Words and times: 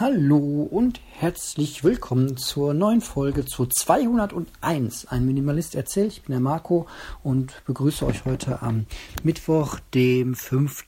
Hallo 0.00 0.62
und 0.70 1.00
herzlich 1.10 1.82
willkommen 1.82 2.36
zur 2.36 2.72
neuen 2.72 3.00
Folge 3.00 3.44
zu 3.44 3.66
201. 3.66 5.06
Ein 5.06 5.26
Minimalist 5.26 5.74
erzählt. 5.74 6.12
Ich 6.12 6.22
bin 6.22 6.34
der 6.34 6.40
Marco 6.40 6.86
und 7.24 7.64
begrüße 7.66 8.06
euch 8.06 8.24
heute 8.24 8.62
am 8.62 8.86
Mittwoch, 9.24 9.80
dem 9.94 10.36
5. 10.36 10.84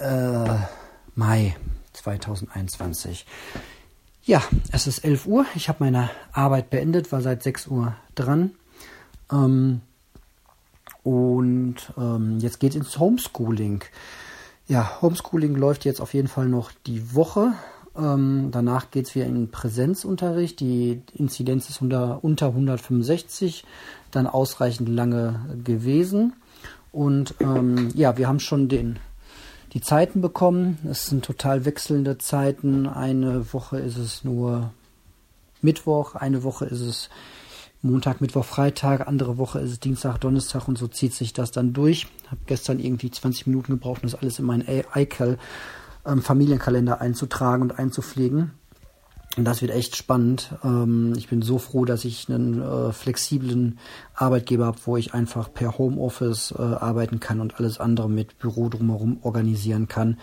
Äh, 0.00 0.56
Mai 1.14 1.56
2021. 1.92 3.26
Ja, 4.24 4.42
es 4.72 4.88
ist 4.88 5.04
11 5.04 5.26
Uhr. 5.26 5.46
Ich 5.54 5.68
habe 5.68 5.84
meine 5.84 6.10
Arbeit 6.32 6.68
beendet, 6.68 7.12
war 7.12 7.20
seit 7.20 7.44
6 7.44 7.68
Uhr 7.68 7.94
dran. 8.16 8.56
Ähm, 9.30 9.82
und 11.04 11.76
ähm, 11.96 12.40
jetzt 12.40 12.58
geht 12.58 12.74
ins 12.74 12.98
Homeschooling. 12.98 13.84
Ja, 14.68 15.00
Homeschooling 15.00 15.54
läuft 15.54 15.86
jetzt 15.86 15.98
auf 15.98 16.12
jeden 16.12 16.28
Fall 16.28 16.46
noch 16.46 16.72
die 16.86 17.14
Woche. 17.14 17.54
Ähm, 17.96 18.50
danach 18.52 18.90
geht 18.90 19.06
es 19.06 19.14
wieder 19.14 19.24
in 19.24 19.50
Präsenzunterricht. 19.50 20.60
Die 20.60 21.00
Inzidenz 21.14 21.70
ist 21.70 21.80
unter, 21.80 22.22
unter 22.22 22.48
165, 22.48 23.64
dann 24.10 24.26
ausreichend 24.26 24.90
lange 24.90 25.40
gewesen. 25.64 26.34
Und 26.92 27.34
ähm, 27.40 27.88
ja, 27.94 28.18
wir 28.18 28.28
haben 28.28 28.40
schon 28.40 28.68
den, 28.68 28.98
die 29.72 29.80
Zeiten 29.80 30.20
bekommen. 30.20 30.76
Es 30.84 31.06
sind 31.06 31.24
total 31.24 31.64
wechselnde 31.64 32.18
Zeiten. 32.18 32.86
Eine 32.86 33.54
Woche 33.54 33.78
ist 33.78 33.96
es 33.96 34.22
nur 34.22 34.70
Mittwoch, 35.62 36.14
eine 36.14 36.42
Woche 36.42 36.66
ist 36.66 36.82
es 36.82 37.08
Montag, 37.80 38.20
Mittwoch, 38.20 38.44
Freitag, 38.44 39.06
andere 39.06 39.38
Woche 39.38 39.60
ist 39.60 39.70
es 39.70 39.80
Dienstag, 39.80 40.18
Donnerstag 40.18 40.66
und 40.66 40.76
so 40.76 40.88
zieht 40.88 41.14
sich 41.14 41.32
das 41.32 41.52
dann 41.52 41.72
durch. 41.72 42.08
Habe 42.26 42.40
gestern 42.46 42.80
irgendwie 42.80 43.10
20 43.10 43.46
Minuten 43.46 43.72
gebraucht, 43.72 44.02
um 44.02 44.10
das 44.10 44.20
alles 44.20 44.40
in 44.40 44.46
meinen 44.46 44.66
iCal 44.94 45.38
ähm, 46.04 46.20
Familienkalender 46.20 47.00
einzutragen 47.00 47.62
und 47.62 47.78
einzupflegen. 47.78 48.50
Und 49.38 49.44
das 49.44 49.62
wird 49.62 49.70
echt 49.70 49.94
spannend. 49.94 50.50
Ähm, 50.64 51.12
ich 51.16 51.28
bin 51.28 51.42
so 51.42 51.58
froh, 51.58 51.84
dass 51.84 52.04
ich 52.04 52.28
einen 52.28 52.60
äh, 52.60 52.92
flexiblen 52.92 53.78
Arbeitgeber 54.12 54.66
habe, 54.66 54.78
wo 54.84 54.96
ich 54.96 55.14
einfach 55.14 55.52
per 55.54 55.78
Homeoffice 55.78 56.52
äh, 56.58 56.60
arbeiten 56.60 57.20
kann 57.20 57.40
und 57.40 57.54
alles 57.60 57.78
andere 57.78 58.10
mit 58.10 58.40
Büro 58.40 58.68
drumherum 58.68 59.18
organisieren 59.22 59.86
kann. 59.86 60.18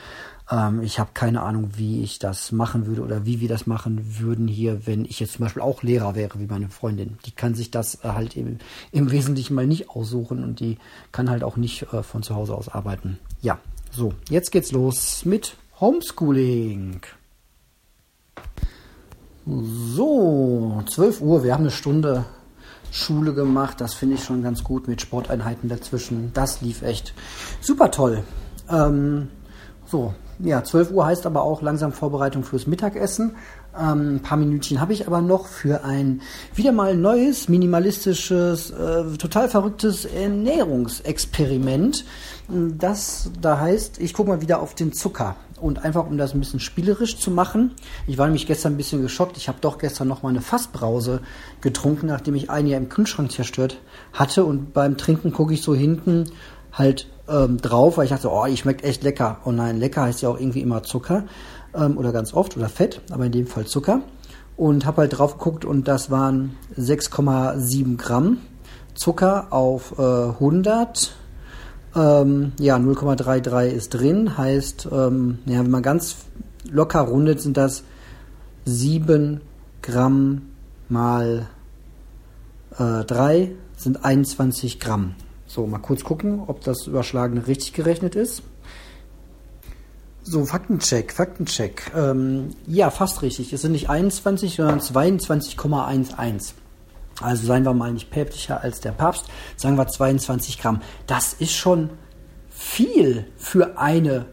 Ähm, 0.51 0.81
ich 0.81 0.99
habe 0.99 1.11
keine 1.13 1.43
Ahnung, 1.43 1.69
wie 1.77 2.03
ich 2.03 2.19
das 2.19 2.51
machen 2.51 2.87
würde 2.87 3.03
oder 3.03 3.25
wie 3.25 3.39
wir 3.39 3.47
das 3.47 3.67
machen 3.67 4.19
würden 4.19 4.49
hier, 4.49 4.85
wenn 4.85 5.05
ich 5.05 5.21
jetzt 5.21 5.35
zum 5.35 5.45
Beispiel 5.45 5.61
auch 5.61 5.81
Lehrer 5.81 6.15
wäre, 6.15 6.37
wie 6.41 6.47
meine 6.47 6.67
Freundin. 6.67 7.17
Die 7.25 7.31
kann 7.31 7.55
sich 7.55 7.71
das 7.71 8.03
äh, 8.03 8.09
halt 8.09 8.35
im, 8.35 8.57
im 8.91 9.11
Wesentlichen 9.11 9.55
mal 9.55 9.65
nicht 9.65 9.89
aussuchen 9.89 10.43
und 10.43 10.59
die 10.59 10.77
kann 11.13 11.29
halt 11.29 11.45
auch 11.45 11.55
nicht 11.55 11.87
von 12.01 12.21
zu 12.21 12.35
Hause 12.35 12.53
aus 12.53 12.67
arbeiten. 12.67 13.17
Ja, 13.41 13.59
so, 13.91 14.13
jetzt 14.29 14.51
geht's 14.51 14.73
los 14.73 15.23
mit 15.23 15.55
Homeschooling. 15.79 16.99
So, 19.47 20.81
12 20.89 21.21
Uhr, 21.21 21.43
wir 21.43 21.53
haben 21.53 21.61
eine 21.61 21.69
Stunde 21.71 22.25
Schule 22.89 23.35
gemacht. 23.35 23.79
Das 23.79 23.93
finde 23.93 24.15
ich 24.15 24.23
schon 24.23 24.41
ganz 24.41 24.63
gut 24.63 24.87
mit 24.87 25.01
Sporteinheiten 25.01 25.69
dazwischen. 25.69 26.31
Das 26.33 26.61
lief 26.61 26.81
echt 26.81 27.13
super 27.61 27.91
toll. 27.91 28.23
Ähm, 28.71 29.27
so, 29.85 30.15
ja, 30.39 30.63
12 30.63 30.89
Uhr 30.91 31.05
heißt 31.05 31.27
aber 31.27 31.43
auch 31.43 31.61
langsam 31.61 31.91
Vorbereitung 31.91 32.43
fürs 32.43 32.65
Mittagessen. 32.65 33.35
Ähm, 33.79 34.15
ein 34.15 34.21
paar 34.21 34.39
Minütchen 34.39 34.81
habe 34.81 34.93
ich 34.93 35.05
aber 35.05 35.21
noch 35.21 35.45
für 35.45 35.83
ein 35.83 36.21
wieder 36.55 36.71
mal 36.71 36.95
neues, 36.95 37.47
minimalistisches, 37.47 38.71
äh, 38.71 39.15
total 39.17 39.47
verrücktes 39.47 40.05
Ernährungsexperiment. 40.05 42.03
Das 42.47 43.29
da 43.39 43.59
heißt, 43.59 43.99
ich 43.99 44.15
gucke 44.15 44.29
mal 44.29 44.41
wieder 44.41 44.59
auf 44.59 44.73
den 44.73 44.91
Zucker. 44.91 45.35
Und 45.59 45.85
einfach, 45.85 46.05
um 46.05 46.17
das 46.17 46.33
ein 46.33 46.39
bisschen 46.39 46.59
spielerisch 46.59 47.17
zu 47.17 47.31
machen. 47.31 47.71
Ich 48.07 48.17
war 48.17 48.25
nämlich 48.25 48.45
gestern 48.45 48.73
ein 48.73 48.77
bisschen 48.77 49.01
geschockt. 49.01 49.37
Ich 49.37 49.47
habe 49.47 49.59
doch 49.61 49.77
gestern 49.77 50.07
noch 50.07 50.21
mal 50.21 50.29
eine 50.29 50.41
Fassbrause 50.41 51.21
getrunken, 51.61 52.07
nachdem 52.07 52.35
ich 52.35 52.49
ein 52.49 52.67
Jahr 52.67 52.79
im 52.79 52.89
Kühlschrank 52.89 53.31
zerstört 53.31 53.77
hatte. 54.11 54.43
Und 54.43 54.73
beim 54.73 54.97
Trinken 54.97 55.31
gucke 55.31 55.53
ich 55.53 55.61
so 55.61 55.73
hinten 55.73 56.25
halt 56.73 57.07
ähm, 57.29 57.57
drauf, 57.57 57.97
weil 57.97 58.05
ich 58.05 58.11
dachte, 58.11 58.29
oh, 58.29 58.45
die 58.45 58.57
schmeckt 58.57 58.83
echt 58.83 59.03
lecker. 59.03 59.39
Oh 59.45 59.51
nein, 59.51 59.79
lecker 59.79 60.03
heißt 60.03 60.21
ja 60.21 60.29
auch 60.29 60.39
irgendwie 60.39 60.61
immer 60.61 60.83
Zucker 60.83 61.23
ähm, 61.73 61.97
oder 61.97 62.11
ganz 62.11 62.33
oft 62.33 62.57
oder 62.57 62.69
Fett, 62.69 63.01
aber 63.11 63.25
in 63.25 63.31
dem 63.31 63.47
Fall 63.47 63.65
Zucker. 63.65 64.01
Und 64.57 64.85
habe 64.85 65.01
halt 65.01 65.17
drauf 65.17 65.37
geguckt 65.37 65.65
und 65.65 65.87
das 65.87 66.11
waren 66.11 66.57
6,7 66.77 67.97
Gramm 67.97 68.37
Zucker 68.93 69.47
auf 69.51 69.99
äh, 69.99 70.01
100. 70.01 71.15
Ähm, 71.95 72.51
ja, 72.59 72.75
0,33 72.75 73.67
ist 73.67 73.93
drin, 73.93 74.37
heißt, 74.37 74.89
ähm, 74.91 75.39
ja, 75.45 75.59
wenn 75.59 75.71
man 75.71 75.83
ganz 75.83 76.17
locker 76.69 77.01
rundet, 77.01 77.41
sind 77.41 77.57
das 77.57 77.83
7 78.65 79.41
Gramm 79.81 80.41
mal 80.89 81.47
äh, 82.77 83.03
3 83.03 83.51
sind 83.77 84.03
21 84.03 84.79
Gramm. 84.79 85.15
So, 85.47 85.67
mal 85.67 85.79
kurz 85.79 86.03
gucken, 86.03 86.43
ob 86.47 86.61
das 86.61 86.87
Überschlagene 86.87 87.47
richtig 87.47 87.73
gerechnet 87.73 88.15
ist. 88.15 88.41
So, 90.23 90.43
Faktencheck, 90.45 91.13
Faktencheck. 91.13 91.91
Ähm, 91.95 92.49
ja, 92.65 92.89
fast 92.89 93.21
richtig. 93.21 93.53
Es 93.53 93.61
sind 93.61 93.73
nicht 93.73 93.89
21, 93.89 94.55
sondern 94.55 94.79
22,11. 94.79 96.53
Also 97.21 97.47
seien 97.47 97.63
wir 97.63 97.73
mal 97.73 97.93
nicht 97.93 98.11
päpstlicher 98.11 98.61
als 98.61 98.81
der 98.81 98.91
Papst, 98.91 99.25
sagen 99.55 99.77
wir 99.77 99.87
22 99.87 100.59
Gramm. 100.59 100.81
Das 101.07 101.33
ist 101.33 101.53
schon 101.53 101.89
viel 102.49 103.25
für 103.37 103.77
eine 103.77 104.25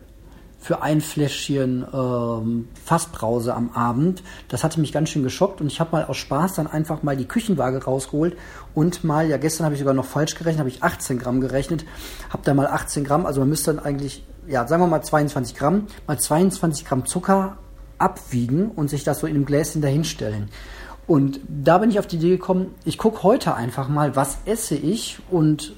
für 0.63 0.81
ein 0.81 1.01
Fläschchen 1.01 1.85
ähm, 1.93 2.69
Fassbrause 2.85 3.53
am 3.53 3.71
Abend. 3.71 4.23
Das 4.47 4.63
hatte 4.63 4.79
mich 4.79 4.93
ganz 4.93 5.09
schön 5.09 5.25
geschockt 5.25 5.61
und 5.61 5.67
ich 5.67 5.81
habe 5.81 5.91
mal 5.91 6.05
aus 6.05 6.17
Spaß 6.19 6.55
dann 6.55 6.69
einfach 6.69 7.03
mal 7.03 7.17
die 7.17 7.27
Küchenwaage 7.27 7.83
rausgeholt 7.83 8.37
und 8.73 9.03
mal, 9.03 9.29
ja 9.29 9.39
gestern 9.39 9.65
habe 9.65 9.75
ich 9.75 9.81
sogar 9.81 9.93
noch 9.93 10.05
falsch 10.05 10.37
gerechnet, 10.37 10.61
habe 10.61 10.69
ich 10.69 10.85
18 10.85 11.19
Gramm 11.19 11.41
gerechnet, 11.41 11.85
habe 12.31 12.45
da 12.45 12.55
mal 12.55 12.69
18 12.69 13.03
Gramm, 13.03 13.27
also 13.27 13.41
man 13.41 13.49
müsste 13.49 13.75
dann 13.75 13.85
eigentlich, 13.85 14.25
ja 14.47 14.65
sagen 14.69 14.85
wir 14.85 14.87
mal 14.87 15.03
22 15.03 15.57
Gramm, 15.57 15.89
mal 16.07 16.21
22 16.21 16.85
Gramm 16.85 17.07
Zucker 17.07 17.57
abwiegen 17.99 18.71
und 18.71 18.89
sich 18.89 19.03
das 19.03 19.19
so 19.19 19.27
in 19.27 19.35
einem 19.35 19.47
Gläschen 19.47 19.83
dahinstellen. 19.83 20.49
Und 21.13 21.41
da 21.47 21.77
bin 21.77 21.91
ich 21.91 21.99
auf 21.99 22.07
die 22.07 22.17
Idee 22.17 22.31
gekommen, 22.31 22.75
ich 22.87 22.97
gucke 22.97 23.23
heute 23.23 23.55
einfach 23.55 23.91
mal, 23.91 24.17
was 24.17 24.39
esse 24.47 24.77
ich 24.77 25.19
und 25.31 25.75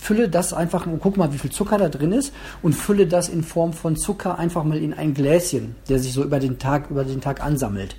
fülle 0.00 0.28
das 0.28 0.54
einfach 0.54 0.86
und 0.86 1.00
guck 1.00 1.16
mal, 1.16 1.32
wie 1.32 1.38
viel 1.38 1.50
Zucker 1.50 1.76
da 1.76 1.88
drin 1.88 2.12
ist 2.12 2.32
und 2.62 2.72
fülle 2.72 3.08
das 3.08 3.28
in 3.28 3.42
Form 3.42 3.72
von 3.72 3.96
Zucker 3.96 4.38
einfach 4.38 4.62
mal 4.62 4.78
in 4.78 4.94
ein 4.94 5.12
Gläschen, 5.12 5.74
der 5.88 5.98
sich 5.98 6.12
so 6.12 6.22
über 6.22 6.38
den 6.38 6.60
Tag, 6.60 6.88
über 6.88 7.02
den 7.02 7.20
Tag 7.20 7.42
ansammelt. 7.42 7.96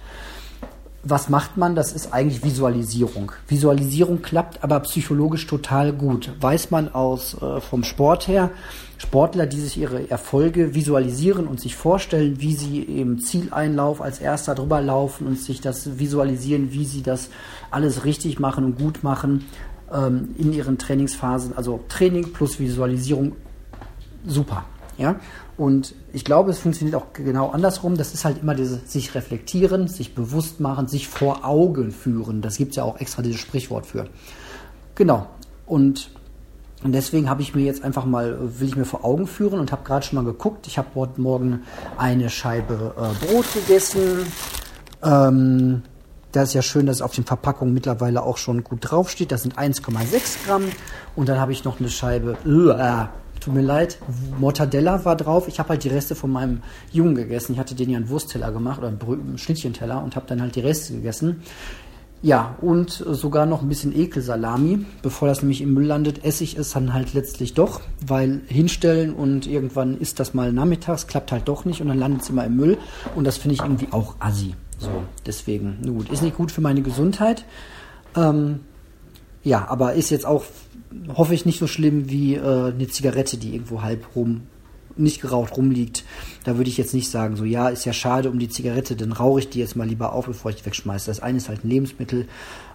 Was 1.07 1.29
macht 1.29 1.55
man? 1.55 1.75
Das 1.75 1.93
ist 1.93 2.13
eigentlich 2.13 2.43
Visualisierung. 2.43 3.31
Visualisierung 3.47 4.23
klappt 4.23 4.63
aber 4.63 4.79
psychologisch 4.79 5.45
total 5.45 5.93
gut. 5.93 6.31
Weiß 6.41 6.71
man 6.71 6.91
aus 6.91 7.39
äh, 7.39 7.61
vom 7.61 7.83
Sport 7.83 8.27
her. 8.27 8.49
Sportler, 8.97 9.45
die 9.45 9.59
sich 9.59 9.77
ihre 9.77 10.09
Erfolge 10.09 10.73
visualisieren 10.73 11.45
und 11.45 11.59
sich 11.59 11.75
vorstellen, 11.75 12.41
wie 12.41 12.55
sie 12.55 12.81
im 12.81 13.19
Zieleinlauf 13.19 14.01
als 14.01 14.19
erster 14.19 14.55
drüber 14.55 14.81
laufen 14.81 15.27
und 15.27 15.37
sich 15.37 15.61
das 15.61 15.99
visualisieren, 15.99 16.71
wie 16.71 16.85
sie 16.85 17.03
das 17.03 17.29
alles 17.69 18.03
richtig 18.05 18.39
machen 18.39 18.65
und 18.65 18.79
gut 18.79 19.03
machen, 19.03 19.45
ähm, 19.93 20.29
in 20.39 20.53
ihren 20.53 20.79
Trainingsphasen. 20.79 21.55
Also 21.55 21.81
Training 21.87 22.33
plus 22.33 22.59
Visualisierung, 22.59 23.33
super. 24.25 24.65
Ja? 24.97 25.15
Und 25.57 25.95
ich 26.13 26.25
glaube, 26.25 26.51
es 26.51 26.59
funktioniert 26.59 26.95
auch 26.95 27.13
genau 27.13 27.49
andersrum. 27.49 27.97
Das 27.97 28.13
ist 28.13 28.25
halt 28.25 28.41
immer 28.41 28.55
dieses 28.55 28.91
sich 28.91 29.15
reflektieren, 29.15 29.87
sich 29.87 30.15
bewusst 30.15 30.59
machen, 30.59 30.87
sich 30.87 31.07
vor 31.07 31.45
Augen 31.45 31.91
führen. 31.91 32.41
Das 32.41 32.57
gibt 32.57 32.71
es 32.71 32.77
ja 32.77 32.83
auch 32.83 32.99
extra 32.99 33.21
dieses 33.21 33.39
Sprichwort 33.39 33.85
für. 33.85 34.07
Genau. 34.95 35.27
Und, 35.65 36.11
deswegen 36.83 37.29
habe 37.29 37.41
ich 37.41 37.55
mir 37.55 37.63
jetzt 37.63 37.83
einfach 37.83 38.05
mal, 38.05 38.37
will 38.59 38.67
ich 38.67 38.75
mir 38.75 38.85
vor 38.85 39.03
Augen 39.03 39.27
führen 39.27 39.59
und 39.59 39.71
habe 39.71 39.83
gerade 39.83 40.05
schon 40.05 40.17
mal 40.17 40.25
geguckt. 40.25 40.67
Ich 40.67 40.77
habe 40.77 40.89
heute 40.95 41.19
Morgen 41.19 41.63
eine 41.97 42.29
Scheibe 42.29 42.93
äh, 42.97 43.25
Brot 43.25 43.45
gegessen. 43.53 44.27
Ähm, 45.03 45.81
da 46.31 46.43
ist 46.43 46.53
ja 46.53 46.61
schön, 46.61 46.85
dass 46.85 46.97
es 46.97 47.01
auf 47.01 47.15
den 47.15 47.23
Verpackungen 47.23 47.73
mittlerweile 47.73 48.21
auch 48.21 48.37
schon 48.37 48.63
gut 48.63 48.79
draufsteht. 48.81 49.31
Das 49.31 49.43
sind 49.43 49.57
1,6 49.57 50.45
Gramm. 50.45 50.63
Und 51.15 51.29
dann 51.29 51.39
habe 51.39 51.53
ich 51.53 51.63
noch 51.63 51.79
eine 51.79 51.89
Scheibe, 51.89 52.37
äh, 52.45 53.24
tut 53.39 53.53
mir 53.53 53.61
leid, 53.61 53.99
Mortadella 54.39 55.05
war 55.05 55.15
drauf. 55.15 55.47
Ich 55.47 55.59
habe 55.59 55.69
halt 55.69 55.83
die 55.83 55.89
Reste 55.89 56.15
von 56.15 56.31
meinem 56.31 56.61
Jungen 56.91 57.15
gegessen. 57.15 57.53
Ich 57.53 57.59
hatte 57.59 57.75
den 57.75 57.89
ja 57.89 57.97
einen 57.97 58.09
Wurstteller 58.09 58.51
gemacht 58.51 58.79
oder 58.79 58.87
einen 58.87 59.37
Schnittchenteller 59.37 60.03
und 60.03 60.15
habe 60.15 60.25
dann 60.27 60.41
halt 60.41 60.55
die 60.55 60.61
Reste 60.61 60.93
gegessen. 60.93 61.41
Ja, 62.21 62.55
und 62.61 62.89
sogar 62.91 63.45
noch 63.45 63.61
ein 63.61 63.69
bisschen 63.69 63.95
Ekelsalami. 63.95 64.85
Bevor 65.03 65.27
das 65.27 65.41
nämlich 65.41 65.61
im 65.61 65.73
Müll 65.73 65.85
landet, 65.85 66.25
esse 66.25 66.43
ich 66.43 66.57
es 66.57 66.71
dann 66.71 66.93
halt 66.93 67.13
letztlich 67.13 67.53
doch, 67.53 67.81
weil 68.05 68.41
hinstellen 68.47 69.13
und 69.13 69.45
irgendwann 69.45 69.97
ist 69.99 70.19
das 70.19 70.33
mal 70.33 70.51
nachmittags, 70.51 71.05
klappt 71.05 71.31
halt 71.31 71.47
doch 71.47 71.65
nicht 71.65 71.81
und 71.81 71.87
dann 71.87 71.99
landet 71.99 72.23
es 72.23 72.29
immer 72.29 72.45
im 72.45 72.55
Müll. 72.55 72.77
Und 73.15 73.25
das 73.25 73.37
finde 73.37 73.53
ich 73.53 73.61
irgendwie 73.61 73.89
auch 73.91 74.15
assi. 74.19 74.55
So, 74.79 75.03
deswegen, 75.25 75.77
gut, 75.85 76.09
ist 76.09 76.23
nicht 76.23 76.35
gut 76.35 76.51
für 76.51 76.61
meine 76.61 76.81
Gesundheit. 76.81 77.45
Ähm, 78.15 78.61
ja, 79.43 79.67
aber 79.67 79.93
ist 79.93 80.09
jetzt 80.09 80.25
auch, 80.25 80.45
hoffe 81.13 81.33
ich, 81.33 81.45
nicht 81.45 81.59
so 81.59 81.67
schlimm 81.67 82.09
wie 82.09 82.35
äh, 82.35 82.73
eine 82.73 82.87
Zigarette, 82.87 83.37
die 83.37 83.53
irgendwo 83.53 83.81
halb 83.81 84.15
rum 84.15 84.41
nicht 84.97 85.21
geraucht 85.21 85.57
rumliegt, 85.57 86.03
da 86.43 86.57
würde 86.57 86.69
ich 86.69 86.77
jetzt 86.77 86.93
nicht 86.93 87.09
sagen, 87.09 87.35
so 87.35 87.43
ja, 87.43 87.69
ist 87.69 87.85
ja 87.85 87.93
schade 87.93 88.29
um 88.29 88.39
die 88.39 88.49
Zigarette, 88.49 88.95
dann 88.95 89.11
rauche 89.11 89.39
ich 89.39 89.49
die 89.49 89.59
jetzt 89.59 89.75
mal 89.75 89.87
lieber 89.87 90.13
auf, 90.13 90.27
bevor 90.27 90.51
ich 90.51 90.57
die 90.57 90.65
wegschmeiße. 90.65 91.07
Das 91.07 91.19
eine 91.19 91.37
ist 91.37 91.49
halt 91.49 91.65
ein 91.65 91.69
Lebensmittel, 91.69 92.27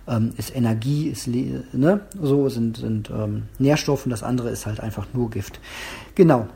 ähm, 0.07 0.33
ist 0.37 0.55
Energie, 0.55 1.09
ist 1.09 1.27
ne, 1.29 2.01
so 2.21 2.49
sind, 2.49 2.77
sind 2.79 3.11
ähm, 3.11 3.45
Nährstoffe 3.59 4.05
und 4.05 4.11
das 4.11 4.23
andere 4.23 4.51
ist 4.51 4.67
halt 4.67 4.81
einfach 4.81 5.07
nur 5.13 5.31
Gift. 5.31 5.61
Genau. 6.15 6.47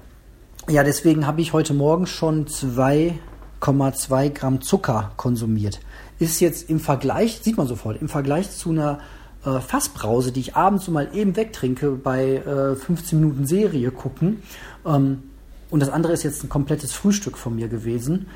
Ja, 0.69 0.83
deswegen 0.83 1.27
habe 1.27 1.41
ich 1.41 1.53
heute 1.53 1.75
Morgen 1.75 2.07
schon 2.07 2.47
2,2 2.47 4.31
Gramm 4.31 4.61
Zucker 4.63 5.13
konsumiert. 5.17 5.81
Ist 6.19 6.41
jetzt 6.41 6.71
im 6.71 6.81
Vergleich, 6.81 7.41
sieht 7.43 7.57
man 7.57 7.67
sofort, 7.67 8.01
im 8.01 8.09
Vergleich 8.09 8.51
zu 8.51 8.71
einer 8.71 9.01
äh, 9.44 9.61
Fassbrause, 9.61 10.32
die 10.32 10.41
ich 10.41 10.56
abends 10.56 10.88
mal 10.88 11.08
eben 11.14 11.37
wegtrinke, 11.37 11.93
bei 11.93 12.37
äh, 12.37 12.76
15 12.76 13.20
Minuten 13.20 13.46
Serie 13.46 13.91
gucken. 13.91 14.43
Ähm, 14.87 15.23
und 15.70 15.81
das 15.81 15.88
andere 15.88 16.12
ist 16.12 16.23
jetzt 16.23 16.44
ein 16.44 16.49
komplettes 16.49 16.93
Frühstück 16.93 17.37
von 17.37 17.56
mir 17.56 17.69
gewesen. 17.69 18.26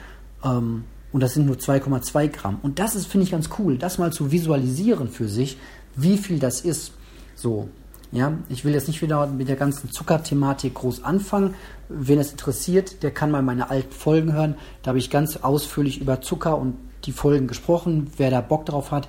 Ähm, 0.45 0.85
und 1.13 1.23
das 1.23 1.35
sind 1.35 1.47
nur 1.47 1.57
2,2 1.57 2.29
Gramm. 2.29 2.59
Und 2.63 2.79
das 2.79 2.95
ist, 2.95 3.07
finde 3.07 3.25
ich, 3.25 3.31
ganz 3.31 3.49
cool, 3.59 3.79
das 3.79 3.99
mal 3.99 4.13
zu 4.13 4.31
visualisieren 4.31 5.09
für 5.09 5.29
sich, 5.29 5.57
wie 5.97 6.19
viel 6.19 6.39
das 6.39 6.61
ist. 6.61 6.93
So, 7.35 7.69
ja, 8.13 8.33
ich 8.49 8.65
will 8.65 8.73
jetzt 8.73 8.89
nicht 8.89 9.03
wieder 9.03 9.27
mit 9.27 9.49
der 9.49 9.57
ganzen 9.57 9.91
Zuckerthematik 9.91 10.75
groß 10.75 11.05
anfangen. 11.05 11.55
Wen 11.89 12.19
es 12.19 12.31
interessiert, 12.31 13.03
der 13.03 13.11
kann 13.11 13.31
mal 13.31 13.43
meine 13.43 13.71
alten 13.71 13.93
Folgen 13.93 14.33
hören. 14.33 14.57
Da 14.83 14.91
habe 14.91 14.99
ich 14.99 15.11
ganz 15.11 15.37
ausführlich 15.39 16.01
über 16.01 16.21
Zucker 16.21 16.59
und 16.59 16.77
die 17.05 17.13
Folgen 17.13 17.47
gesprochen. 17.47 18.11
Wer 18.17 18.31
da 18.31 18.41
Bock 18.41 18.67
drauf 18.67 18.91
hat, 18.91 19.09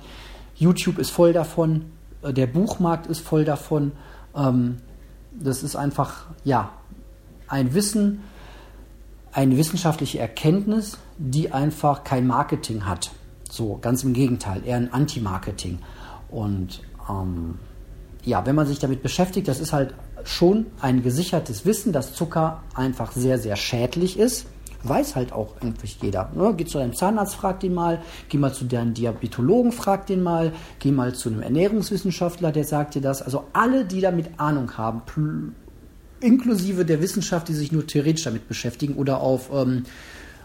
YouTube 0.60 0.98
ist 0.98 1.10
voll 1.10 1.32
davon, 1.32 1.86
äh, 2.22 2.32
der 2.32 2.46
Buchmarkt 2.46 3.06
ist 3.06 3.20
voll 3.20 3.44
davon. 3.44 3.92
Ähm, 4.36 4.76
das 5.32 5.62
ist 5.62 5.74
einfach, 5.74 6.26
ja, 6.44 6.70
ein 7.48 7.74
Wissen, 7.74 8.22
eine 9.32 9.56
wissenschaftliche 9.56 10.18
Erkenntnis, 10.18 10.98
die 11.18 11.52
einfach 11.52 12.04
kein 12.04 12.26
Marketing 12.26 12.84
hat. 12.84 13.10
So, 13.50 13.78
ganz 13.80 14.04
im 14.04 14.12
Gegenteil, 14.12 14.62
eher 14.64 14.76
ein 14.76 14.92
Anti-Marketing. 14.92 15.78
Und 16.28 16.82
ähm, 17.08 17.58
ja, 18.24 18.44
wenn 18.44 18.54
man 18.54 18.66
sich 18.66 18.78
damit 18.78 19.02
beschäftigt, 19.02 19.48
das 19.48 19.60
ist 19.60 19.72
halt 19.72 19.94
schon 20.24 20.66
ein 20.80 21.02
gesichertes 21.02 21.64
Wissen, 21.64 21.92
dass 21.92 22.12
Zucker 22.12 22.62
einfach 22.74 23.12
sehr, 23.12 23.38
sehr 23.38 23.56
schädlich 23.56 24.18
ist 24.18 24.46
weiß 24.82 25.16
halt 25.16 25.32
auch 25.32 25.60
eigentlich 25.60 25.98
jeder. 26.00 26.30
Ne? 26.34 26.54
Geh 26.56 26.64
zu 26.64 26.78
deinem 26.78 26.94
Zahnarzt, 26.94 27.34
frag 27.34 27.60
den 27.60 27.74
mal, 27.74 28.00
geh 28.28 28.38
mal 28.38 28.52
zu 28.52 28.64
deinem 28.64 28.94
Diabetologen, 28.94 29.72
frag 29.72 30.06
den 30.06 30.22
mal, 30.22 30.52
geh 30.78 30.92
mal 30.92 31.14
zu 31.14 31.28
einem 31.28 31.42
Ernährungswissenschaftler, 31.42 32.52
der 32.52 32.64
sagt 32.64 32.94
dir 32.94 33.02
das. 33.02 33.22
Also 33.22 33.44
alle, 33.52 33.84
die 33.84 34.00
damit 34.00 34.38
Ahnung 34.38 34.76
haben, 34.76 35.02
inklusive 36.20 36.84
der 36.84 37.00
Wissenschaft, 37.00 37.48
die 37.48 37.54
sich 37.54 37.72
nur 37.72 37.86
theoretisch 37.86 38.24
damit 38.24 38.48
beschäftigen 38.48 38.94
oder 38.94 39.20
auf, 39.20 39.50
ähm, 39.52 39.84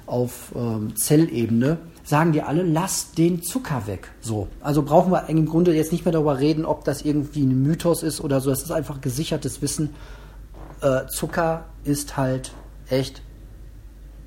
auf 0.05 0.51
ähm, 0.55 0.95
Zellebene, 0.95 1.77
sagen 2.03 2.31
dir 2.31 2.47
alle, 2.47 2.63
lass 2.63 3.11
den 3.11 3.41
Zucker 3.41 3.87
weg. 3.87 4.11
So. 4.21 4.47
Also 4.61 4.83
brauchen 4.83 5.11
wir 5.11 5.27
im 5.27 5.45
Grunde 5.45 5.73
jetzt 5.73 5.91
nicht 5.91 6.05
mehr 6.05 6.11
darüber 6.11 6.39
reden, 6.39 6.65
ob 6.65 6.85
das 6.85 7.01
irgendwie 7.01 7.43
ein 7.43 7.63
Mythos 7.63 8.03
ist 8.03 8.21
oder 8.21 8.41
so. 8.41 8.51
Es 8.51 8.61
ist 8.61 8.71
einfach 8.71 9.01
gesichertes 9.01 9.61
Wissen. 9.61 9.89
Äh, 10.81 11.07
Zucker 11.07 11.65
ist 11.83 12.15
halt 12.17 12.51
echt 12.89 13.21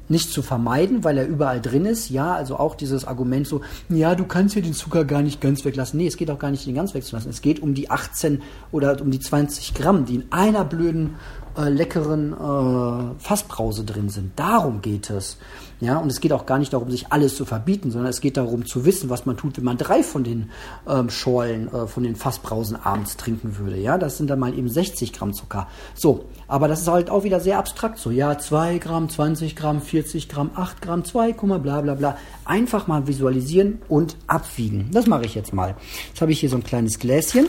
nicht 0.09 0.31
zu 0.31 0.43
vermeiden, 0.43 1.05
weil 1.05 1.19
er 1.19 1.27
überall 1.27 1.61
drin 1.61 1.85
ist. 1.85 2.11
Ja, 2.11 2.35
also 2.35 2.57
auch 2.57 2.75
dieses 2.75 3.05
Argument 3.05 3.47
so, 3.47 3.61
ja, 3.89 4.15
du 4.15 4.25
kannst 4.25 4.55
hier 4.55 4.63
den 4.63 4.75
Zucker 4.75 5.05
gar 5.05 5.23
nicht 5.23 5.41
ganz 5.41 5.65
weglassen. 5.65 5.99
Nee, 5.99 6.07
es 6.07 6.17
geht 6.17 6.31
auch 6.31 6.39
gar 6.39 6.51
nicht, 6.51 6.67
den 6.67 6.75
ganz 6.75 6.95
wegzulassen. 6.95 7.31
Es 7.31 7.43
geht 7.43 7.61
um 7.61 7.75
die 7.75 7.91
18 7.91 8.43
oder 8.73 9.01
um 9.01 9.11
die 9.11 9.21
20 9.21 9.75
Gramm, 9.75 10.05
die 10.05 10.17
in 10.17 10.25
einer 10.31 10.65
blöden 10.65 11.15
äh, 11.59 11.69
leckeren 11.69 12.33
äh, 12.33 13.21
Fassbrause 13.21 13.85
drin 13.85 14.09
sind. 14.09 14.39
Darum 14.39 14.81
geht 14.81 15.11
es. 15.11 15.39
Ja, 15.81 15.99
und 15.99 16.11
es 16.11 16.21
geht 16.21 16.33
auch 16.33 16.45
gar 16.45 16.59
nicht 16.59 16.73
darum, 16.73 16.91
sich 16.91 17.13
alles 17.13 17.37
zu 17.37 17.45
verbieten, 17.45 17.91
sondern 17.91 18.11
es 18.11 18.21
geht 18.21 18.37
darum 18.37 18.67
zu 18.67 18.85
wissen, 18.85 19.11
was 19.11 19.27
man 19.27 19.37
tut, 19.37 19.57
wenn 19.59 19.65
man 19.65 19.77
drei 19.77 20.03
von 20.03 20.25
den 20.25 20.51
ähm, 20.89 21.09
Schorlen, 21.09 21.73
äh, 21.73 21.87
von 21.87 22.03
den 22.03 22.17
Fassbrausen 22.17 22.77
abends 22.77 23.17
trinken 23.17 23.59
würde. 23.59 23.77
Ja, 23.77 23.97
das 23.97 24.17
sind 24.17 24.29
dann 24.29 24.41
mal 24.41 24.57
eben 24.59 24.69
60 24.69 25.13
Gramm 25.13 25.35
Zucker. 25.35 25.69
So, 25.95 26.25
aber 26.49 26.67
das 26.67 26.81
ist 26.81 26.89
halt 26.89 27.11
auch 27.11 27.23
wieder 27.23 27.39
sehr 27.39 27.59
abstrakt. 27.59 27.99
So, 27.99 28.11
ja, 28.11 28.39
2 28.39 28.79
Gramm, 28.79 29.09
20 29.09 29.55
Gramm, 29.55 29.81
40 29.81 30.29
Gramm, 30.29 30.51
8 30.55 30.83
Gramm, 30.83 31.05
2, 31.05 31.33
bla 31.33 31.81
bla 31.81 31.95
bla. 31.95 32.17
Einfach 32.45 32.87
mal 32.89 33.07
visualisieren 33.07 33.79
und 33.89 34.17
abwiegen. 34.27 34.91
Das 34.93 35.07
mache 35.07 35.27
ich 35.27 35.35
jetzt 35.35 35.53
mal. 35.53 35.77
Jetzt 36.09 36.21
habe 36.21 36.33
ich 36.33 36.41
hier 36.41 36.51
so 36.51 36.57
ein 36.57 36.65
kleines 36.65 36.99
Gläschen 36.99 37.47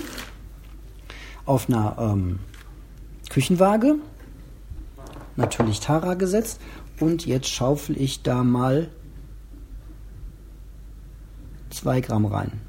auf 1.45 1.67
einer 1.67 1.97
ähm, 1.99 2.39
Küchenwaage, 3.29 3.95
natürlich 5.35 5.79
Tara 5.79 6.15
gesetzt 6.15 6.59
und 6.99 7.25
jetzt 7.25 7.47
schaufel 7.47 7.99
ich 8.01 8.23
da 8.23 8.43
mal 8.43 8.89
2 11.69 12.01
Gramm 12.01 12.25
rein. 12.25 12.59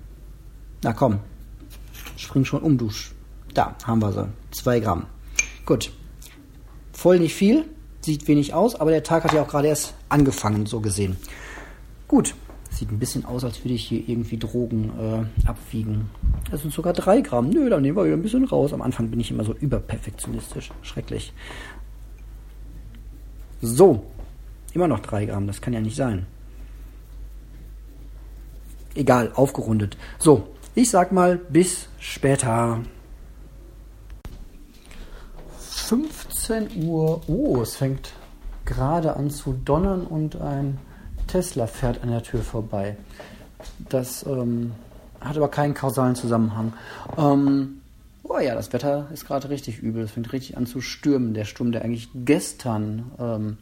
Na 0.83 0.93
komm, 0.93 1.21
spring 2.17 2.45
schon 2.45 2.63
um, 2.63 2.79
du. 2.79 2.91
Da 3.55 3.75
haben 3.85 4.01
wir 4.01 4.13
sie, 4.13 4.29
2 4.53 4.81
Gramm. 4.81 5.07
Gut, 5.65 5.93
voll 6.93 7.19
nicht 7.19 7.35
viel, 7.35 7.65
sieht 8.03 8.29
wenig 8.29 8.55
aus, 8.55 8.75
aber 8.75 8.91
der 8.91 9.03
Tag 9.03 9.25
hat 9.25 9.33
ja 9.33 9.43
auch 9.43 9.49
gerade 9.49 9.69
erst 9.69 9.95
angefangen, 10.09 10.67
so 10.67 10.81
gesehen. 10.81 11.17
Gut, 12.07 12.35
Sieht 12.81 12.91
ein 12.91 12.99
bisschen 12.99 13.27
aus, 13.27 13.45
als 13.45 13.63
würde 13.63 13.75
ich 13.75 13.89
hier 13.89 14.09
irgendwie 14.09 14.39
Drogen 14.39 14.91
äh, 14.99 15.47
abwiegen. 15.47 16.09
Das 16.51 16.63
sind 16.63 16.73
sogar 16.73 16.95
drei 16.95 17.21
Gramm. 17.21 17.51
Nö, 17.51 17.69
dann 17.69 17.83
nehmen 17.83 17.95
wir 17.95 18.07
wieder 18.07 18.17
ein 18.17 18.23
bisschen 18.23 18.47
raus. 18.47 18.73
Am 18.73 18.81
Anfang 18.81 19.11
bin 19.11 19.21
ich 19.21 19.31
immer 19.31 19.45
so 19.45 19.53
überperfektionistisch. 19.53 20.71
Schrecklich. 20.81 21.35
So. 23.61 24.07
Immer 24.73 24.89
noch 24.89 25.01
drei 25.01 25.27
Gramm. 25.27 25.47
Das 25.47 25.61
kann 25.61 25.75
ja 25.75 25.81
nicht 25.83 25.95
sein. 25.95 26.25
Egal, 28.95 29.31
aufgerundet. 29.35 29.99
So, 30.19 30.49
ich 30.75 30.89
sag 30.89 31.13
mal 31.13 31.37
bis 31.37 31.87
später. 31.99 32.81
15 35.59 36.83
Uhr. 36.87 37.21
Oh, 37.27 37.61
es 37.61 37.77
fängt 37.77 38.15
gerade 38.65 39.17
an 39.17 39.29
zu 39.29 39.53
donnern 39.53 40.07
und 40.07 40.41
ein 40.41 40.79
Tesla 41.31 41.67
fährt 41.67 42.03
an 42.03 42.11
der 42.11 42.23
Tür 42.23 42.41
vorbei. 42.41 42.97
Das 43.89 44.25
ähm, 44.27 44.73
hat 45.21 45.37
aber 45.37 45.49
keinen 45.49 45.75
kausalen 45.75 46.17
Zusammenhang. 46.17 46.73
Ähm, 47.17 47.81
oh 48.25 48.39
ja, 48.39 48.55
das 48.55 48.73
Wetter 48.73 49.09
ist 49.13 49.27
gerade 49.27 49.49
richtig 49.49 49.79
übel. 49.79 50.05
Es 50.05 50.13
fängt 50.13 50.33
richtig 50.33 50.57
an 50.57 50.67
zu 50.67 50.81
stürmen. 50.81 51.35
Der 51.35 51.45
Sturm, 51.45 51.73
der 51.73 51.83
eigentlich 51.83 52.09
gestern 52.15 53.13
ähm, 53.19 53.59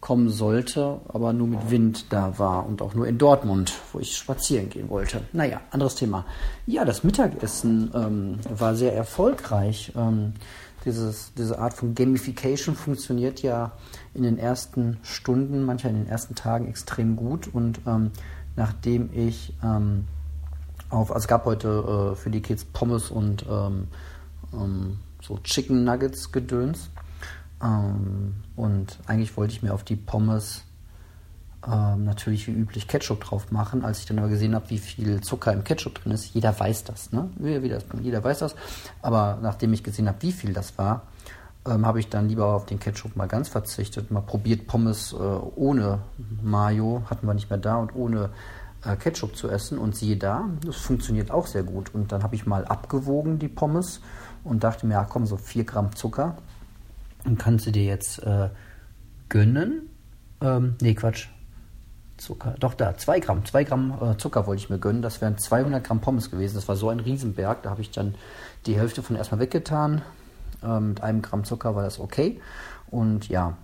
kommen 0.00 0.28
sollte, 0.28 1.00
aber 1.08 1.32
nur 1.32 1.46
mit 1.46 1.70
Wind 1.70 2.06
da 2.10 2.38
war 2.38 2.66
und 2.66 2.82
auch 2.82 2.94
nur 2.94 3.06
in 3.06 3.18
Dortmund, 3.18 3.72
wo 3.92 4.00
ich 4.00 4.16
spazieren 4.16 4.68
gehen 4.68 4.90
wollte. 4.90 5.22
Naja, 5.32 5.60
anderes 5.70 5.94
Thema. 5.94 6.26
Ja, 6.66 6.84
das 6.84 7.04
Mittagessen 7.04 7.90
ähm, 7.94 8.38
war 8.54 8.74
sehr 8.74 8.94
erfolgreich. 8.94 9.92
Ähm, 9.96 10.34
dieses, 10.84 11.32
diese 11.34 11.58
Art 11.58 11.74
von 11.74 11.94
Gamification 11.94 12.74
funktioniert 12.74 13.42
ja 13.42 13.72
in 14.14 14.22
den 14.22 14.38
ersten 14.38 14.98
Stunden, 15.02 15.64
manchmal 15.64 15.94
in 15.94 16.04
den 16.04 16.08
ersten 16.08 16.34
Tagen 16.34 16.68
extrem 16.68 17.16
gut. 17.16 17.48
Und 17.52 17.80
ähm, 17.86 18.10
nachdem 18.56 19.10
ich 19.12 19.54
ähm, 19.62 20.04
auf, 20.90 21.10
also 21.10 21.24
es 21.24 21.28
gab 21.28 21.44
heute 21.44 22.12
äh, 22.12 22.16
für 22.16 22.30
die 22.30 22.42
Kids 22.42 22.64
Pommes 22.64 23.10
und 23.10 23.44
ähm, 23.48 23.88
ähm 24.52 24.98
so 25.22 25.38
Chicken 25.38 25.84
Nuggets 25.84 26.32
gedöns. 26.32 26.90
Ähm, 27.62 28.34
und 28.56 28.98
eigentlich 29.06 29.36
wollte 29.36 29.54
ich 29.54 29.62
mir 29.62 29.72
auf 29.72 29.84
die 29.84 29.96
Pommes 29.96 30.64
ähm, 31.70 32.04
natürlich 32.04 32.46
wie 32.46 32.52
üblich 32.52 32.88
Ketchup 32.88 33.24
drauf 33.24 33.50
machen. 33.50 33.84
Als 33.84 34.00
ich 34.00 34.06
dann 34.06 34.18
aber 34.18 34.28
gesehen 34.28 34.54
habe, 34.54 34.70
wie 34.70 34.78
viel 34.78 35.20
Zucker 35.20 35.52
im 35.52 35.64
Ketchup 35.64 36.02
drin 36.02 36.12
ist, 36.12 36.34
jeder 36.34 36.58
weiß 36.58 36.84
das, 36.84 37.12
ne? 37.12 37.30
Jeder 38.02 38.22
weiß 38.22 38.40
das. 38.40 38.54
Aber 39.02 39.38
nachdem 39.40 39.72
ich 39.72 39.82
gesehen 39.82 40.08
habe, 40.08 40.20
wie 40.20 40.32
viel 40.32 40.52
das 40.52 40.76
war, 40.78 41.02
ähm, 41.66 41.86
habe 41.86 42.00
ich 42.00 42.08
dann 42.08 42.28
lieber 42.28 42.46
auf 42.46 42.66
den 42.66 42.78
Ketchup 42.78 43.16
mal 43.16 43.28
ganz 43.28 43.48
verzichtet. 43.48 44.10
Mal 44.10 44.20
probiert 44.20 44.66
Pommes 44.66 45.12
äh, 45.12 45.16
ohne 45.16 46.00
Mayo, 46.42 47.02
hatten 47.08 47.26
wir 47.26 47.34
nicht 47.34 47.50
mehr 47.50 47.58
da, 47.58 47.76
und 47.76 47.94
ohne 47.94 48.30
äh, 48.84 48.96
Ketchup 48.96 49.36
zu 49.36 49.48
essen. 49.48 49.78
Und 49.78 49.96
siehe 49.96 50.16
da, 50.16 50.48
das 50.64 50.76
funktioniert 50.76 51.30
auch 51.30 51.46
sehr 51.46 51.62
gut. 51.62 51.94
Und 51.94 52.12
dann 52.12 52.22
habe 52.22 52.34
ich 52.34 52.46
mal 52.46 52.64
abgewogen 52.66 53.38
die 53.38 53.48
Pommes 53.48 54.00
und 54.44 54.64
dachte 54.64 54.86
mir, 54.86 54.94
ja 54.94 55.04
komm, 55.04 55.26
so 55.26 55.36
4 55.36 55.64
Gramm 55.64 55.96
Zucker. 55.96 56.36
Und 57.24 57.38
kannst 57.38 57.66
du 57.66 57.70
dir 57.70 57.84
jetzt 57.84 58.22
äh, 58.22 58.50
gönnen. 59.30 59.88
Ähm, 60.42 60.76
nee, 60.82 60.94
Quatsch. 60.94 61.28
Zucker. 62.24 62.54
Doch 62.58 62.74
da, 62.74 62.96
2 62.96 63.20
Gramm. 63.20 63.44
2 63.44 63.64
Gramm 63.64 63.98
äh, 64.00 64.16
Zucker 64.16 64.46
wollte 64.46 64.62
ich 64.62 64.70
mir 64.70 64.78
gönnen. 64.78 65.02
Das 65.02 65.20
wären 65.20 65.38
200 65.38 65.84
Gramm 65.84 66.00
Pommes 66.00 66.30
gewesen. 66.30 66.56
Das 66.56 66.66
war 66.66 66.76
so 66.76 66.88
ein 66.88 67.00
Riesenberg. 67.00 67.62
Da 67.62 67.70
habe 67.70 67.82
ich 67.82 67.90
dann 67.90 68.14
die 68.66 68.76
Hälfte 68.76 69.02
von 69.02 69.16
erstmal 69.16 69.40
weggetan. 69.40 70.02
Ähm, 70.62 70.90
mit 70.90 71.02
einem 71.02 71.22
Gramm 71.22 71.44
Zucker 71.44 71.76
war 71.76 71.82
das 71.84 72.00
okay. 72.00 72.40
Und 72.90 73.28
ja, 73.28 73.56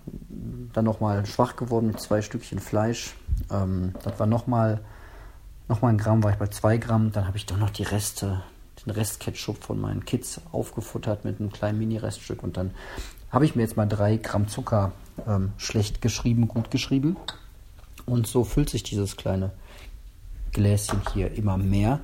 dann 0.73 0.85
nochmal 0.85 1.25
schwach 1.25 1.55
geworden 1.55 1.87
mit 1.87 1.99
zwei 1.99 2.21
Stückchen 2.21 2.59
Fleisch. 2.59 3.15
Ähm, 3.49 3.93
das 4.03 4.19
war 4.19 4.27
nochmal 4.27 4.81
noch 5.67 5.81
mal 5.81 5.89
ein 5.89 5.97
Gramm, 5.97 6.21
war 6.21 6.31
ich 6.31 6.37
bei 6.37 6.47
2 6.47 6.77
Gramm. 6.77 7.11
Dann 7.13 7.25
habe 7.27 7.37
ich 7.37 7.45
doch 7.45 7.57
noch 7.57 7.69
die 7.69 7.83
Reste, 7.83 8.43
den 8.85 8.91
Rest 8.91 9.21
Ketchup 9.21 9.63
von 9.63 9.79
meinen 9.79 10.03
Kids 10.03 10.41
aufgefuttert 10.51 11.23
mit 11.23 11.39
einem 11.39 11.51
kleinen 11.51 11.79
Mini-Reststück. 11.79 12.43
Und 12.43 12.57
dann 12.57 12.71
habe 13.31 13.45
ich 13.45 13.55
mir 13.55 13.61
jetzt 13.61 13.77
mal 13.77 13.87
3 13.87 14.17
Gramm 14.17 14.49
Zucker 14.49 14.91
ähm, 15.25 15.53
schlecht 15.57 16.01
geschrieben, 16.01 16.49
gut 16.49 16.71
geschrieben. 16.71 17.15
Und 18.11 18.27
so 18.27 18.43
füllt 18.43 18.69
sich 18.69 18.83
dieses 18.83 19.15
kleine 19.15 19.51
Gläschen 20.51 21.01
hier 21.13 21.31
immer 21.33 21.57
mehr. 21.57 22.01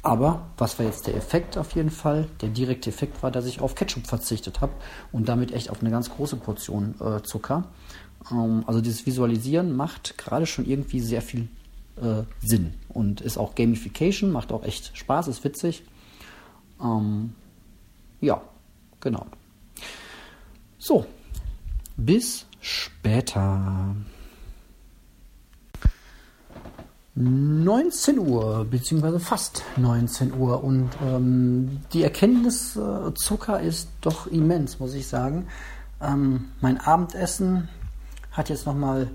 Aber 0.00 0.46
was 0.56 0.78
war 0.78 0.86
jetzt 0.86 1.06
der 1.06 1.16
Effekt 1.16 1.58
auf 1.58 1.72
jeden 1.72 1.90
Fall? 1.90 2.28
Der 2.40 2.48
direkte 2.48 2.88
Effekt 2.88 3.22
war, 3.22 3.30
dass 3.30 3.44
ich 3.44 3.60
auf 3.60 3.74
Ketchup 3.74 4.06
verzichtet 4.06 4.62
habe 4.62 4.72
und 5.12 5.28
damit 5.28 5.52
echt 5.52 5.68
auf 5.68 5.82
eine 5.82 5.90
ganz 5.90 6.08
große 6.08 6.36
Portion 6.36 6.94
äh, 6.98 7.22
Zucker. 7.22 7.64
Ähm, 8.30 8.64
also 8.66 8.80
dieses 8.80 9.04
Visualisieren 9.04 9.76
macht 9.76 10.16
gerade 10.16 10.46
schon 10.46 10.64
irgendwie 10.64 11.00
sehr 11.00 11.20
viel 11.20 11.48
äh, 11.96 12.22
Sinn 12.40 12.72
und 12.88 13.20
ist 13.20 13.36
auch 13.36 13.54
Gamification, 13.54 14.32
macht 14.32 14.50
auch 14.50 14.64
echt 14.64 14.96
Spaß, 14.96 15.28
ist 15.28 15.44
witzig. 15.44 15.82
Ähm, 16.80 17.34
ja, 18.22 18.40
genau. 18.98 19.26
So, 20.78 21.04
bis 21.98 22.46
später. 22.62 23.94
19 27.16 28.18
Uhr, 28.18 28.66
beziehungsweise 28.68 29.20
fast 29.20 29.62
19 29.76 30.34
Uhr. 30.34 30.64
Und 30.64 30.90
ähm, 31.04 31.80
die 31.92 32.02
Erkenntnis 32.02 32.76
äh, 32.76 33.14
Zucker 33.14 33.60
ist 33.60 33.88
doch 34.00 34.26
immens, 34.26 34.80
muss 34.80 34.94
ich 34.94 35.06
sagen. 35.06 35.46
Ähm, 36.00 36.46
mein 36.60 36.80
Abendessen 36.80 37.68
hat 38.32 38.48
jetzt 38.48 38.66
nochmal 38.66 39.08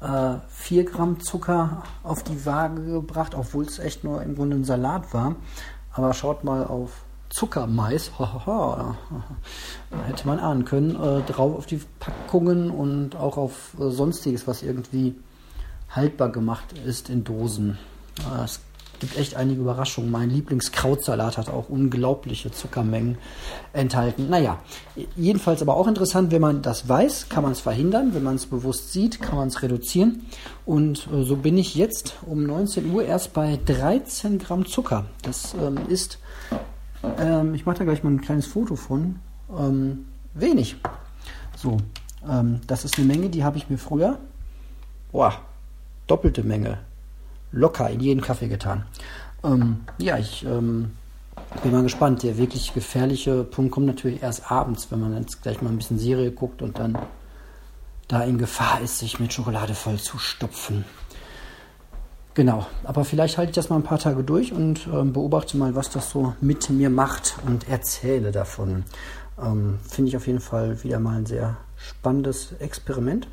äh, 0.00 0.34
4 0.48 0.84
Gramm 0.84 1.20
Zucker 1.20 1.84
auf 2.02 2.22
die 2.22 2.44
Waage 2.44 2.82
gebracht, 2.82 3.34
obwohl 3.34 3.64
es 3.64 3.78
echt 3.78 4.04
nur 4.04 4.22
im 4.22 4.34
Grunde 4.34 4.56
ein 4.56 4.64
Salat 4.64 5.14
war. 5.14 5.36
Aber 5.92 6.12
schaut 6.12 6.44
mal 6.44 6.66
auf 6.66 7.02
Zuckermais, 7.30 8.12
hätte 10.06 10.26
man 10.26 10.38
ahnen 10.38 10.64
können, 10.64 10.90
äh, 10.96 11.22
drauf 11.22 11.56
auf 11.56 11.66
die 11.66 11.80
Packungen 11.98 12.70
und 12.70 13.16
auch 13.16 13.36
auf 13.36 13.74
äh, 13.80 13.90
sonstiges, 13.90 14.46
was 14.46 14.62
irgendwie 14.62 15.14
haltbar 15.90 16.30
gemacht 16.30 16.66
ist 16.84 17.10
in 17.10 17.24
Dosen. 17.24 17.78
Äh, 18.20 18.44
es 18.44 18.60
gibt 19.00 19.16
echt 19.16 19.36
einige 19.36 19.60
Überraschungen. 19.60 20.10
Mein 20.10 20.30
Lieblingskrautsalat 20.30 21.38
hat 21.38 21.48
auch 21.48 21.68
unglaubliche 21.68 22.50
Zuckermengen 22.50 23.18
enthalten. 23.72 24.28
Naja, 24.28 24.58
jedenfalls 25.16 25.62
aber 25.62 25.76
auch 25.76 25.86
interessant, 25.86 26.32
wenn 26.32 26.40
man 26.40 26.62
das 26.62 26.88
weiß, 26.88 27.28
kann 27.28 27.44
man 27.44 27.52
es 27.52 27.60
verhindern. 27.60 28.14
Wenn 28.14 28.24
man 28.24 28.34
es 28.34 28.46
bewusst 28.46 28.92
sieht, 28.92 29.20
kann 29.20 29.36
man 29.36 29.48
es 29.48 29.62
reduzieren. 29.62 30.26
Und 30.66 31.08
äh, 31.12 31.22
so 31.22 31.36
bin 31.36 31.56
ich 31.58 31.74
jetzt 31.74 32.16
um 32.26 32.44
19 32.44 32.90
Uhr 32.90 33.04
erst 33.04 33.32
bei 33.32 33.58
13 33.64 34.38
Gramm 34.38 34.66
Zucker. 34.66 35.06
Das 35.22 35.54
ähm, 35.54 35.78
ist, 35.88 36.18
ähm, 37.18 37.54
ich 37.54 37.66
mache 37.66 37.78
da 37.78 37.84
gleich 37.84 38.02
mal 38.02 38.10
ein 38.10 38.20
kleines 38.20 38.46
Foto 38.46 38.76
von, 38.76 39.20
ähm, 39.56 40.06
wenig. 40.34 40.76
So, 41.56 41.78
ähm, 42.28 42.60
das 42.66 42.84
ist 42.84 42.98
eine 42.98 43.06
Menge, 43.06 43.28
die 43.28 43.44
habe 43.44 43.58
ich 43.58 43.70
mir 43.70 43.78
früher, 43.78 44.18
boah, 45.10 45.34
doppelte 46.08 46.42
Menge 46.42 46.78
locker 47.52 47.88
in 47.88 48.00
jeden 48.00 48.20
Kaffee 48.20 48.48
getan. 48.48 48.84
Ähm, 49.44 49.80
ja, 49.98 50.18
ich 50.18 50.44
ähm, 50.44 50.92
bin 51.62 51.72
mal 51.72 51.82
gespannt. 51.82 52.22
Der 52.22 52.36
wirklich 52.38 52.74
gefährliche 52.74 53.44
Punkt 53.44 53.72
kommt 53.72 53.86
natürlich 53.86 54.22
erst 54.22 54.50
abends, 54.50 54.90
wenn 54.90 55.00
man 55.00 55.16
jetzt 55.16 55.42
gleich 55.42 55.62
mal 55.62 55.70
ein 55.70 55.78
bisschen 55.78 55.98
Serie 55.98 56.30
guckt 56.30 56.62
und 56.62 56.78
dann 56.78 56.98
da 58.08 58.22
in 58.22 58.38
Gefahr 58.38 58.80
ist, 58.80 58.98
sich 58.98 59.20
mit 59.20 59.32
Schokolade 59.32 59.74
voll 59.74 59.98
zu 59.98 60.18
stopfen. 60.18 60.84
Genau, 62.34 62.66
aber 62.84 63.04
vielleicht 63.04 63.36
halte 63.36 63.50
ich 63.50 63.56
das 63.56 63.68
mal 63.68 63.76
ein 63.76 63.82
paar 63.82 63.98
Tage 63.98 64.22
durch 64.22 64.52
und 64.52 64.86
ähm, 64.86 65.12
beobachte 65.12 65.56
mal, 65.56 65.74
was 65.74 65.90
das 65.90 66.10
so 66.10 66.34
mit 66.40 66.70
mir 66.70 66.88
macht 66.88 67.36
und 67.46 67.68
erzähle 67.68 68.30
davon. 68.30 68.84
Ähm, 69.42 69.80
Finde 69.82 70.10
ich 70.10 70.16
auf 70.16 70.26
jeden 70.26 70.40
Fall 70.40 70.82
wieder 70.84 71.00
mal 71.00 71.18
ein 71.18 71.26
sehr 71.26 71.56
spannendes 71.76 72.52
Experiment, 72.60 73.26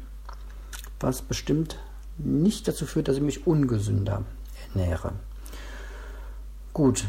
was 1.00 1.22
bestimmt 1.22 1.78
nicht 2.18 2.68
dazu 2.68 2.86
führt, 2.86 3.08
dass 3.08 3.18
ich 3.18 3.24
mich 3.24 3.48
ungesünder 3.48 4.24
ernähre. 4.74 5.14
Gut, 6.74 7.06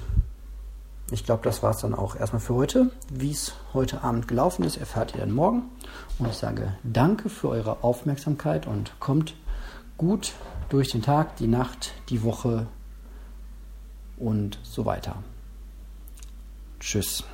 ich 1.10 1.24
glaube, 1.24 1.44
das 1.44 1.62
war 1.62 1.70
es 1.70 1.78
dann 1.78 1.94
auch 1.94 2.16
erstmal 2.16 2.40
für 2.40 2.54
heute. 2.54 2.90
Wie 3.12 3.30
es 3.30 3.54
heute 3.72 4.02
Abend 4.02 4.26
gelaufen 4.26 4.64
ist, 4.64 4.76
erfahrt 4.76 5.14
ihr 5.14 5.20
dann 5.20 5.32
morgen. 5.32 5.62
Und 6.18 6.28
ich 6.28 6.36
sage 6.36 6.74
danke 6.82 7.28
für 7.28 7.48
eure 7.48 7.84
Aufmerksamkeit 7.84 8.66
und 8.66 8.98
kommt 8.98 9.34
gut 9.96 10.32
durch 10.68 10.90
den 10.90 11.02
Tag, 11.02 11.36
die 11.36 11.46
Nacht, 11.46 11.92
die 12.08 12.22
Woche 12.22 12.66
und 14.16 14.58
so 14.62 14.84
weiter. 14.84 15.22
Tschüss. 16.80 17.24